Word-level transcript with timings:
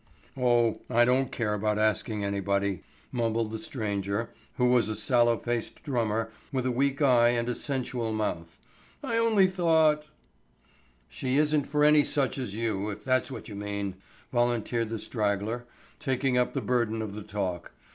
"Oh, 0.35 0.81
I 0.89 1.05
don't 1.05 1.31
care 1.31 1.53
about 1.53 1.77
asking 1.77 2.23
anybody," 2.23 2.81
mumbled 3.11 3.51
the 3.51 3.59
stranger, 3.59 4.31
who 4.57 4.65
was 4.65 4.89
a 4.89 4.95
sallow 4.95 5.37
faced 5.37 5.83
drummer 5.83 6.31
with 6.51 6.65
a 6.65 6.71
weak 6.71 7.03
eye 7.03 7.29
and 7.29 7.47
a 7.47 7.53
sensual 7.53 8.11
mouth. 8.11 8.57
"I 9.03 9.17
only 9.17 9.45
thought——" 9.45 10.05
"She 11.07 11.37
isn't 11.37 11.67
for 11.67 11.83
any 11.83 12.03
such 12.03 12.39
as 12.39 12.55
you, 12.55 12.89
if 12.89 13.03
that's 13.03 13.29
what 13.29 13.47
you 13.47 13.53
mean," 13.53 13.93
volunteered 14.33 14.89
the 14.89 14.97
straggler, 14.97 15.65
taking 15.99 16.35
up 16.35 16.53
the 16.53 16.61
burden 16.61 17.03
of 17.03 17.13
the 17.13 17.21
talk. 17.21 17.71